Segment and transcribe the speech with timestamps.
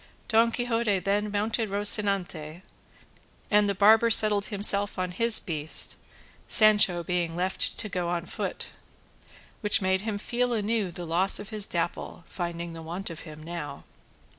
[0.29, 2.63] Don Quixote then mounted Rocinante,
[3.51, 5.95] and the barber settled himself on his beast,
[6.47, 8.69] Sancho being left to go on foot,
[9.61, 13.43] which made him feel anew the loss of his Dapple, finding the want of him
[13.43, 13.83] now.